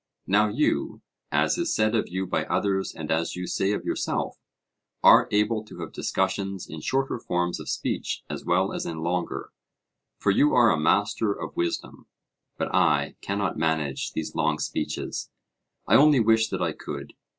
[0.25, 4.39] Now you, as is said of you by others and as you say of yourself,
[5.03, 9.51] are able to have discussions in shorter forms of speech as well as in longer,
[10.17, 12.07] for you are a master of wisdom;
[12.57, 15.29] but I cannot manage these long speeches:
[15.85, 17.13] I only wish that I could.